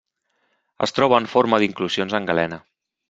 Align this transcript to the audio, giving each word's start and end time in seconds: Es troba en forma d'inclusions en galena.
Es 0.87 0.95
troba 0.99 1.19
en 1.23 1.29
forma 1.33 1.59
d'inclusions 1.65 2.17
en 2.21 2.27
galena. 2.31 2.59